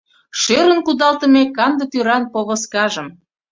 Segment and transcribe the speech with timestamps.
[0.41, 3.07] Шӧрын кудалтыме канде тӱран повозкажым